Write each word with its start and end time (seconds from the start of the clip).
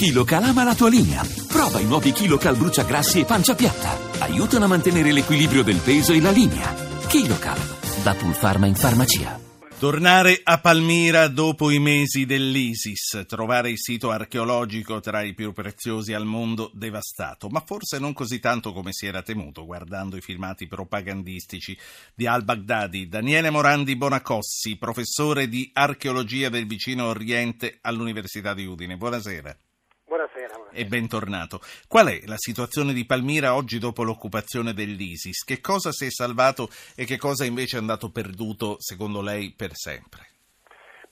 KiloCal 0.00 0.44
ama 0.44 0.64
la 0.64 0.74
tua 0.74 0.88
linea. 0.88 1.22
Prova 1.46 1.78
i 1.78 1.84
nuovi 1.84 2.12
KiloCal 2.12 2.56
bruciagrassi 2.56 3.20
e 3.20 3.26
pancia 3.26 3.54
piatta. 3.54 3.98
Aiutano 4.20 4.64
a 4.64 4.68
mantenere 4.68 5.12
l'equilibrio 5.12 5.62
del 5.62 5.76
peso 5.76 6.14
e 6.14 6.22
la 6.22 6.30
linea. 6.30 6.72
KiloCal, 7.06 7.58
da 8.02 8.14
Pulpharma 8.14 8.64
in 8.64 8.76
farmacia. 8.76 9.38
Tornare 9.78 10.40
a 10.42 10.58
Palmira 10.58 11.28
dopo 11.28 11.70
i 11.70 11.78
mesi 11.78 12.24
dell'ISIS, 12.24 13.26
trovare 13.28 13.68
il 13.68 13.78
sito 13.78 14.10
archeologico 14.10 15.00
tra 15.00 15.20
i 15.20 15.34
più 15.34 15.52
preziosi 15.52 16.14
al 16.14 16.24
mondo 16.24 16.70
devastato, 16.72 17.48
ma 17.50 17.60
forse 17.60 17.98
non 17.98 18.14
così 18.14 18.40
tanto 18.40 18.72
come 18.72 18.92
si 18.92 19.04
era 19.04 19.20
temuto 19.20 19.66
guardando 19.66 20.16
i 20.16 20.22
filmati 20.22 20.66
propagandistici 20.66 21.76
di 22.14 22.26
al-Baghdadi. 22.26 23.06
Daniele 23.06 23.50
Morandi 23.50 23.94
Bonacossi, 23.96 24.78
professore 24.78 25.46
di 25.46 25.68
archeologia 25.74 26.48
del 26.48 26.66
vicino 26.66 27.04
Oriente 27.04 27.80
all'Università 27.82 28.54
di 28.54 28.64
Udine. 28.64 28.96
Buonasera 28.96 29.54
e 30.72 30.86
bentornato. 30.86 31.60
Qual 31.86 32.06
è 32.06 32.20
la 32.26 32.36
situazione 32.36 32.92
di 32.92 33.06
Palmira 33.06 33.54
oggi 33.54 33.78
dopo 33.78 34.02
l'occupazione 34.02 34.72
dell'ISIS? 34.72 35.44
Che 35.44 35.60
cosa 35.60 35.92
si 35.92 36.06
è 36.06 36.10
salvato 36.10 36.68
e 36.94 37.04
che 37.04 37.16
cosa 37.16 37.44
invece 37.44 37.76
è 37.76 37.80
andato 37.80 38.10
perduto, 38.10 38.76
secondo 38.78 39.20
lei, 39.20 39.52
per 39.52 39.70
sempre? 39.74 40.28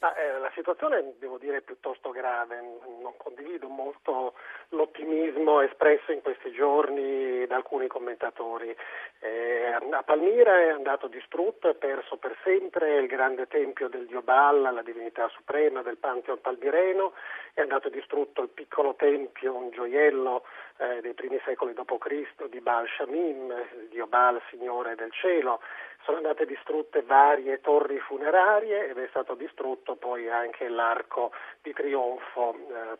Ma, 0.00 0.14
eh, 0.14 0.38
situazione, 0.58 1.14
devo 1.18 1.38
dire, 1.38 1.62
piuttosto 1.62 2.10
grave. 2.10 2.60
Non 3.00 3.16
condivido 3.16 3.68
molto 3.68 4.34
l'ottimismo 4.70 5.60
espresso 5.60 6.10
in 6.10 6.20
questi 6.20 6.50
giorni 6.50 7.46
da 7.46 7.56
alcuni 7.56 7.86
commentatori. 7.86 8.74
Eh, 9.20 9.72
a 9.90 10.02
Palmira 10.02 10.60
è 10.60 10.68
andato 10.68 11.06
distrutto 11.06 11.68
e 11.68 11.74
perso 11.74 12.16
per 12.16 12.36
sempre 12.42 12.96
il 12.96 13.06
grande 13.06 13.46
tempio 13.46 13.88
del 13.88 14.06
dio 14.06 14.22
Baal, 14.22 14.60
la 14.60 14.82
divinità 14.82 15.28
suprema 15.28 15.82
del 15.82 15.96
Pantheon 15.96 16.40
palmireno, 16.40 17.12
è 17.54 17.60
andato 17.60 17.88
distrutto 17.88 18.42
il 18.42 18.48
piccolo 18.48 18.94
tempio, 18.94 19.54
un 19.54 19.70
gioiello 19.70 20.44
eh, 20.78 21.00
dei 21.00 21.14
primi 21.14 21.40
secoli 21.44 21.72
d.C. 21.72 22.48
di 22.48 22.60
Baal 22.60 22.86
Shamim, 22.96 23.50
il 23.80 23.88
dio 23.88 24.06
Baal, 24.06 24.40
signore 24.50 24.94
del 24.96 25.12
cielo 25.12 25.60
sono 26.08 26.16
andate 26.16 26.46
distrutte 26.46 27.02
varie 27.02 27.60
torri 27.60 27.98
funerarie 27.98 28.88
ed 28.88 28.96
è 28.96 29.06
stato 29.10 29.34
distrutto 29.34 29.96
poi 29.96 30.26
anche 30.30 30.47
l'arco 30.68 31.32
di 31.62 31.72
trionfo 31.72 32.54
eh, 32.54 32.98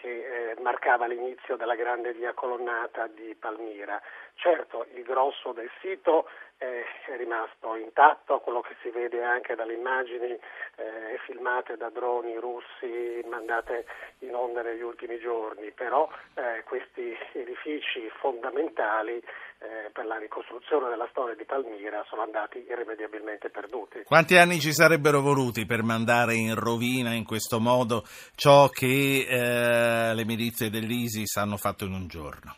che 0.00 0.52
eh, 0.52 0.60
marcava 0.60 1.06
l'inizio 1.06 1.56
della 1.56 1.74
grande 1.74 2.12
via 2.12 2.32
colonnata 2.32 3.06
di 3.06 3.34
Palmira. 3.38 4.00
Certo, 4.34 4.86
il 4.94 5.02
grosso 5.02 5.52
del 5.52 5.70
sito 5.80 6.26
eh, 6.56 6.84
è 7.06 7.16
rimasto 7.16 7.74
intatto, 7.74 8.40
quello 8.40 8.62
che 8.62 8.74
si 8.80 8.88
vede 8.88 9.22
anche 9.22 9.54
dalle 9.54 9.74
immagini 9.74 10.38
eh, 10.76 11.18
filmate 11.26 11.76
da 11.76 11.90
droni 11.90 12.34
russi 12.36 13.22
mandate 13.28 13.84
in 14.20 14.34
onda 14.34 14.62
negli 14.62 14.80
ultimi 14.82 15.18
giorni, 15.18 15.70
però 15.72 16.08
eh, 16.34 16.62
questi 16.64 17.16
edifici 17.32 18.08
fondamentali 18.18 19.22
eh, 19.60 19.90
per 19.92 20.06
la 20.06 20.16
ricostruzione 20.16 20.88
della 20.88 21.06
storia 21.10 21.34
di 21.34 21.44
Palmira 21.44 22.02
sono 22.08 22.22
andati 22.22 22.64
irrimediabilmente 22.66 23.50
perduti. 23.50 24.02
Quanti 24.04 24.36
anni 24.36 24.58
ci 24.58 24.72
sarebbero 24.72 25.20
voluti 25.20 25.66
per 25.66 25.82
mandare 25.82 26.34
in 26.34 26.54
rovina 26.54 27.12
in 27.12 27.24
questo 27.24 27.60
modo 27.60 28.04
ciò 28.34 28.68
che 28.68 29.26
eh, 29.28 30.14
le 30.14 30.24
milizie 30.24 30.70
dell'ISIS 30.70 31.36
hanno 31.36 31.58
fatto 31.58 31.84
in 31.84 31.92
un 31.92 32.06
giorno? 32.06 32.56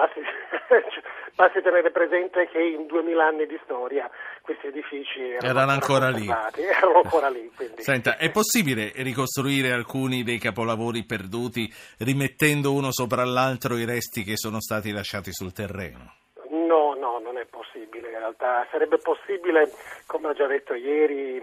Basi 0.00 0.20
Basti 1.36 1.60
tenere 1.62 1.90
presente 1.90 2.48
che 2.48 2.60
in 2.60 2.86
duemila 2.86 3.26
anni 3.26 3.46
di 3.46 3.58
storia 3.64 4.10
questi 4.40 4.68
edifici 4.68 5.20
erano, 5.20 5.48
erano 5.48 5.70
ancora 5.72 6.08
lì. 6.08 6.26
Erano 6.56 7.00
ancora 7.02 7.28
lì 7.28 7.50
Senta, 7.76 8.16
è 8.16 8.30
possibile 8.30 8.92
ricostruire 8.96 9.72
alcuni 9.72 10.22
dei 10.22 10.38
capolavori 10.38 11.04
perduti 11.04 11.72
rimettendo 11.98 12.72
uno 12.72 12.90
sopra 12.90 13.24
l'altro 13.24 13.76
i 13.76 13.84
resti 13.84 14.22
che 14.22 14.36
sono 14.36 14.60
stati 14.60 14.90
lasciati 14.92 15.32
sul 15.32 15.52
terreno? 15.52 16.14
No, 16.50 16.94
no, 16.94 17.18
non 17.18 17.38
è 17.38 17.46
possibile 17.46 18.08
in 18.10 18.18
realtà. 18.18 18.66
Sarebbe 18.70 18.98
possibile, 18.98 19.70
come 20.06 20.28
ho 20.28 20.32
già 20.32 20.46
detto 20.46 20.74
ieri, 20.74 21.40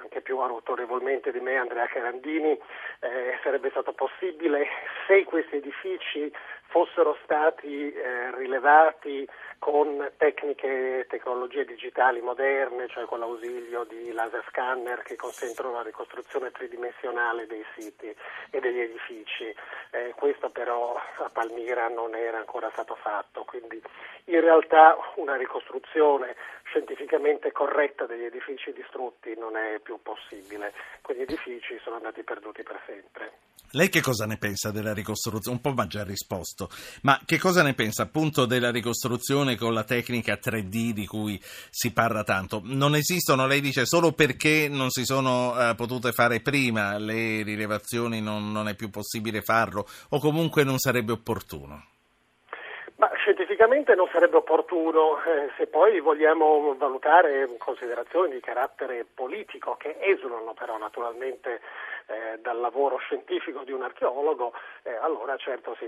anche 0.00 0.20
più 0.20 0.38
autorevolmente 0.38 1.32
di 1.32 1.40
me 1.40 1.56
Andrea 1.56 1.86
Carandini, 1.86 2.58
eh, 3.00 3.38
sarebbe 3.42 3.70
stato 3.70 3.92
possibile 3.92 4.66
se 5.06 5.24
questi 5.24 5.56
edifici 5.56 6.30
fossero 6.70 7.18
stati 7.22 7.92
eh, 7.92 8.34
rilevati 8.36 9.28
con 9.58 10.10
tecniche 10.16 11.00
e 11.00 11.06
tecnologie 11.06 11.64
digitali 11.64 12.20
moderne, 12.20 12.88
cioè 12.88 13.04
con 13.04 13.18
l'ausilio 13.18 13.84
di 13.84 14.10
laser 14.12 14.44
scanner 14.48 15.02
che 15.02 15.16
consentono 15.16 15.72
la 15.72 15.82
ricostruzione 15.82 16.50
tridimensionale 16.50 17.46
dei 17.46 17.64
siti 17.76 18.14
e 18.50 18.60
degli 18.60 18.80
edifici. 18.80 19.54
Eh, 19.90 20.14
questo 20.16 20.48
però 20.50 20.94
a 20.94 21.30
Palmira 21.30 21.88
non 21.88 22.14
era 22.14 22.38
ancora 22.38 22.70
stato 22.72 22.94
fatto, 22.94 23.44
quindi 23.44 23.82
in 24.26 24.40
realtà 24.40 24.96
una 25.16 25.36
ricostruzione 25.36 26.36
scientificamente 26.62 27.52
corretta 27.52 28.06
degli 28.06 28.24
edifici 28.24 28.72
distrutti 28.72 29.34
non 29.36 29.56
è 29.56 29.80
più 29.82 30.00
possibile. 30.00 30.72
Quegli 31.02 31.22
edifici 31.22 31.78
sono 31.82 31.96
andati 31.96 32.22
perduti 32.22 32.62
per 32.62 32.80
sempre. 32.86 33.32
Lei 33.72 33.88
che 33.88 34.00
cosa 34.00 34.26
ne 34.26 34.36
pensa 34.36 34.72
della 34.72 34.92
ricostruzione? 34.92 35.56
Un 35.56 35.62
po' 35.62 35.72
mi 35.72 35.82
ha 35.82 35.86
già 35.86 36.02
risposto, 36.02 36.59
ma 37.02 37.20
che 37.24 37.38
cosa 37.38 37.62
ne 37.62 37.74
pensa 37.74 38.02
appunto 38.02 38.44
della 38.44 38.70
ricostruzione 38.70 39.56
con 39.56 39.72
la 39.72 39.84
tecnica 39.84 40.38
3D 40.42 40.90
di 40.90 41.06
cui 41.06 41.40
si 41.70 41.92
parla 41.92 42.24
tanto? 42.24 42.60
Non 42.64 42.94
esistono, 42.94 43.46
lei 43.46 43.60
dice, 43.60 43.86
solo 43.86 44.12
perché 44.12 44.68
non 44.68 44.90
si 44.90 45.04
sono 45.04 45.52
uh, 45.52 45.74
potute 45.74 46.12
fare 46.12 46.40
prima 46.40 46.98
le 46.98 47.42
rilevazioni 47.42 48.20
non, 48.20 48.50
non 48.50 48.68
è 48.68 48.74
più 48.74 48.90
possibile 48.90 49.42
farlo 49.42 49.88
o 50.10 50.18
comunque 50.18 50.64
non 50.64 50.78
sarebbe 50.78 51.12
opportuno? 51.12 51.84
Ma 53.60 53.66
scientificamente 53.66 53.94
non 53.94 54.08
sarebbe 54.10 54.38
opportuno, 54.38 55.22
eh, 55.22 55.50
se 55.58 55.66
poi 55.66 56.00
vogliamo 56.00 56.74
valutare 56.78 57.46
considerazioni 57.58 58.32
di 58.32 58.40
carattere 58.40 59.04
politico 59.04 59.76
che 59.76 59.96
esulano 60.00 60.54
però 60.54 60.78
naturalmente 60.78 61.60
eh, 62.06 62.38
dal 62.40 62.58
lavoro 62.58 62.96
scientifico 62.96 63.62
di 63.62 63.72
un 63.72 63.82
archeologo, 63.82 64.54
eh, 64.82 64.94
allora 64.94 65.36
certo 65.36 65.76
si 65.78 65.86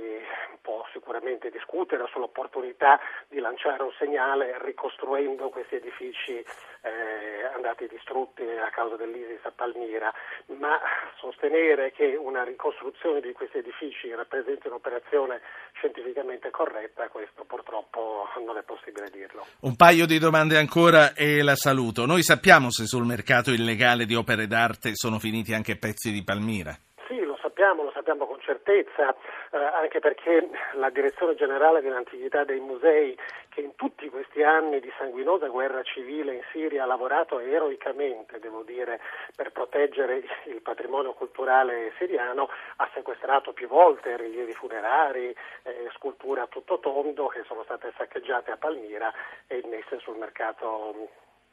può 0.60 0.84
sicuramente 0.93 1.49
discutere 1.49 2.05
sull'opportunità 2.12 3.00
di 3.28 3.41
lanciare 3.41 3.83
un 3.83 3.93
segnale 3.93 4.59
ricostruendo 4.60 5.49
questi 5.49 5.77
edifici 5.77 6.44
eh, 6.83 7.44
andati 7.54 7.89
distrutti 7.89 8.43
a 8.43 8.69
causa 8.69 8.97
dell'ISIS 8.97 9.44
a 9.44 9.53
Palmira, 9.54 10.12
ma 10.59 10.78
sostenere 11.22 11.93
che 11.93 12.19
una 12.19 12.43
ricostruzione 12.43 13.21
di 13.21 13.33
questi 13.33 13.59
edifici 13.59 14.12
rappresenti 14.12 14.66
un'operazione 14.66 15.41
scientificamente 15.75 16.50
corretta, 16.50 17.06
questo 17.09 17.44
purtroppo 17.44 18.27
non 18.44 18.59
è 18.59 18.62
possibile 18.65 19.09
dirlo. 19.09 19.47
Un 19.60 19.77
paio 19.77 20.05
di 20.05 20.19
domande 20.19 20.59
ancora 20.59 21.15
e 21.15 21.43
la 21.43 21.55
saluto. 21.55 22.06
Noi 22.06 22.22
sappiamo 22.22 22.72
se 22.72 22.87
sul 22.87 23.06
mercato 23.06 23.53
illegale 23.53 24.05
di 24.05 24.16
opere 24.16 24.49
d'arte 24.49 24.91
sono 24.94 25.21
finiti 25.21 25.55
anche 25.55 25.77
pezzi 25.77 26.10
di 26.10 26.25
Palmira? 26.25 26.77
Sì, 27.06 27.21
lo 27.21 27.39
sappiamo, 27.41 27.84
lo 27.84 27.93
sappiamo 27.93 28.27
con 28.27 28.41
certezza, 28.41 29.15
eh, 29.53 29.56
anche 29.56 30.00
perché 30.00 30.49
la 30.75 30.91
Direzione 30.91 31.37
Generale 31.37 31.81
dell'Antichità 31.81 32.43
dei 32.43 32.59
Musei, 32.59 33.16
che 33.52 33.60
in 33.60 33.74
tutti 33.76 34.08
questi 34.08 34.42
anni 34.42 34.80
di 34.80 34.90
sanguinosa 34.96 35.48
guerra 35.48 35.82
civile 35.82 36.34
in 36.34 36.42
Siria 36.52 36.84
ha 36.84 36.86
lavorato 36.86 37.38
eroicamente, 37.38 38.38
devo 38.38 38.62
dire, 38.62 38.98
per 39.36 39.52
proteggere 39.52 40.22
il 40.46 40.62
patrimonio 40.62 41.12
culturale 41.12 41.92
siriano, 41.98 42.48
ha 42.76 42.88
sequestrato 42.94 43.52
più 43.52 43.68
volte 43.68 44.16
rilievi 44.16 44.54
funerari, 44.54 45.34
eh, 45.64 45.91
sculture 45.96 46.41
a 46.41 46.46
tutto 46.46 46.78
tondo 46.78 47.26
che 47.26 47.42
sono 47.46 47.62
state 47.64 47.92
saccheggiate 47.96 48.52
a 48.52 48.56
Palmira 48.56 49.12
e 49.46 49.62
messe 49.68 49.98
sul 50.00 50.16
mercato 50.16 51.08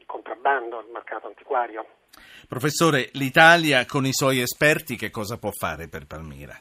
contrabbando, 0.05 0.79
il 0.79 0.91
mercato 0.91 1.27
antiquario. 1.27 1.85
Professore, 2.47 3.09
l'Italia 3.13 3.85
con 3.85 4.05
i 4.05 4.13
suoi 4.13 4.39
esperti 4.39 4.95
che 4.95 5.11
cosa 5.11 5.37
può 5.37 5.51
fare 5.51 5.89
per 5.89 6.07
Palmira? 6.07 6.55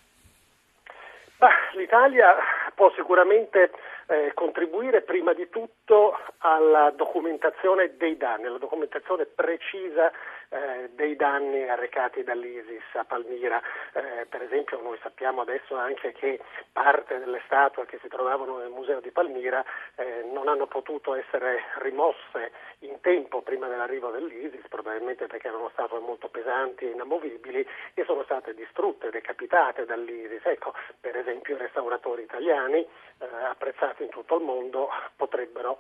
Bah, 1.39 1.54
L'Italia 1.74 2.34
può 2.74 2.92
sicuramente 2.95 3.71
eh, 4.09 4.33
contribuire 4.33 5.03
prima 5.03 5.34
di 5.34 5.49
tutto 5.51 6.19
alla 6.39 6.91
documentazione 6.91 7.97
dei 7.97 8.16
danni, 8.16 8.47
alla 8.47 8.59
documentazione 8.59 9.27
precisa 9.27 10.10
eh, 10.49 10.91
dei 10.95 11.15
danni 11.15 11.69
arrecati 11.69 12.25
dall'ISIS 12.25 12.83
a 12.95 13.05
Palmira. 13.05 13.60
Eh, 13.93 14.27
per 14.27 14.43
esempio 14.43 14.81
noi 14.81 14.99
sappiamo 15.03 15.43
adesso 15.43 15.77
anche 15.77 16.13
che 16.13 16.41
parte 16.72 17.19
delle 17.19 17.43
statue 17.45 17.84
che 17.84 17.99
si 18.01 18.09
trovavano 18.09 18.57
nel 18.59 18.71
museo 18.71 19.01
di 19.01 19.10
Palmira 19.10 19.63
eh, 19.97 20.27
non 20.33 20.49
hanno 20.49 20.66
potuto 20.66 21.15
essere 21.15 21.65
rimosse 21.81 22.53
in 22.81 23.01
tempo 23.01 23.43
prima 23.43 23.69
dell'arrivo 23.69 24.11
dell'ISIS, 24.11 24.66
probabilmente 24.69 25.27
perché 25.27 25.49
erano 25.49 25.69
statue 25.72 25.99
molto 25.99 26.28
pesanti 26.28 26.87
e 26.87 26.93
inamovibili 26.93 27.66
e 27.93 28.04
sono 28.04 28.22
state 28.22 28.54
distrutte, 28.54 29.11
decapitate 29.11 29.84
dall'ISIS. 29.84 30.45
Ecco, 30.45 30.72
per 30.99 31.16
esempio 31.16 31.57
i 31.57 31.59
restauratori 31.59 32.22
italiani 32.22 32.87
eh, 33.18 33.44
apprezzati 33.50 34.03
in 34.03 34.10
tutto 34.10 34.36
il 34.36 34.44
mondo 34.44 34.88
potrebbero 35.16 35.78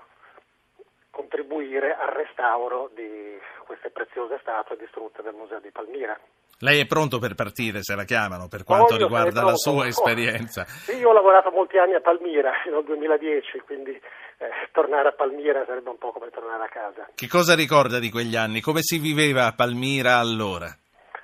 contribuire 1.10 1.96
al 1.96 2.12
restauro 2.12 2.90
di 2.94 3.38
queste 3.64 3.90
preziose 3.90 4.38
statue 4.40 4.76
distrutte 4.76 5.22
del 5.22 5.34
Museo 5.34 5.60
di 5.60 5.70
Palmira. 5.70 6.18
Lei 6.60 6.80
è 6.80 6.86
pronto 6.86 7.18
per 7.18 7.34
partire 7.34 7.82
se 7.82 7.94
la 7.94 8.02
chiamano 8.02 8.48
per 8.48 8.64
quanto 8.64 8.94
Voglio, 8.94 9.06
riguarda 9.06 9.44
la 9.44 9.54
sua 9.54 9.86
esperienza? 9.86 10.64
Sì, 10.64 10.96
io 10.96 11.10
ho 11.10 11.12
lavorato 11.12 11.50
molti 11.50 11.78
anni 11.78 11.94
a 11.94 12.00
Palmira 12.00 12.50
fino 12.64 12.78
al 12.78 12.84
2010, 12.84 13.60
quindi 13.60 13.92
eh, 13.92 14.50
tornare 14.72 15.08
a 15.08 15.12
Palmira 15.12 15.64
sarebbe 15.66 15.90
un 15.90 15.98
po' 15.98 16.10
come 16.10 16.30
tornare 16.30 16.64
a 16.64 16.68
casa. 16.68 17.08
Che 17.14 17.28
cosa 17.28 17.54
ricorda 17.54 18.00
di 18.00 18.10
quegli 18.10 18.34
anni? 18.34 18.60
Come 18.60 18.82
si 18.82 18.98
viveva 18.98 19.46
a 19.46 19.54
Palmira 19.54 20.18
allora? 20.18 20.66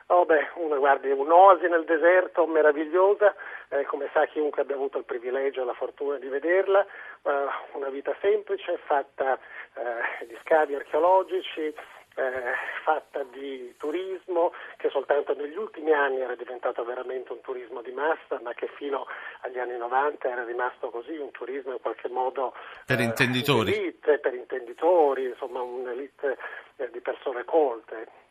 Oh 0.07 0.25
beh, 0.25 0.53
uno 0.57 0.79
guardi 0.79 1.11
un'oasi 1.11 1.67
nel 1.67 1.85
deserto 1.85 2.47
meravigliosa, 2.47 3.35
eh, 3.69 3.85
come 3.85 4.09
sa 4.13 4.27
chiunque 4.27 4.63
abbia 4.63 4.77
avuto 4.77 4.99
il 4.99 5.05
privilegio 5.05 5.63
e 5.63 5.65
la 5.65 5.75
fortuna 5.75 6.19
di 6.19 6.29
vederla, 6.29 6.85
eh, 6.85 7.31
una 7.73 7.89
vita 7.89 8.15
semplice, 8.21 8.79
fatta 8.85 9.39
eh, 9.75 10.27
di 10.27 10.37
scavi 10.43 10.75
archeologici, 10.75 11.75
eh, 12.17 12.53
fatta 12.85 13.25
di 13.25 13.75
turismo 13.77 14.53
che 14.77 14.89
soltanto 14.91 15.35
negli 15.35 15.57
ultimi 15.57 15.93
anni 15.93 16.21
era 16.21 16.35
diventato 16.37 16.85
veramente 16.85 17.33
un 17.33 17.41
turismo 17.41 17.83
di 17.83 17.91
massa, 17.91 18.39
ma 18.41 18.53
che 18.55 18.69
fino 18.77 19.07
agli 19.41 19.59
anni 19.59 19.77
90 19.77 20.29
era 20.29 20.45
rimasto 20.45 20.91
così, 20.91 21.17
un 21.17 21.31
turismo 21.33 21.73
in 21.73 21.81
qualche 21.81 22.09
modo 22.09 22.55
Per 22.87 23.01
intenditori. 23.01 23.73
elite, 23.75 24.19
per 24.19 24.35
intenditori, 24.35 25.25
insomma 25.25 25.61
un'elite 25.61 26.39
eh, 26.77 26.91
di 26.91 27.01
persone 27.01 27.45
colte. 27.45 28.23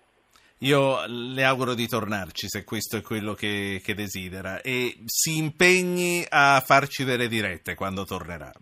Io 0.63 1.05
le 1.07 1.43
auguro 1.43 1.73
di 1.73 1.87
tornarci 1.89 2.47
se 2.47 2.63
questo 2.63 2.95
è 2.95 3.01
quello 3.01 3.33
che, 3.33 3.81
che 3.83 3.93
desidera 3.93 4.61
e 4.61 4.97
si 5.05 5.35
impegni 5.35 6.25
a 6.29 6.63
farci 6.65 7.03
delle 7.03 7.27
dirette 7.27 7.75
quando 7.75 8.05
tornerà. 8.05 8.53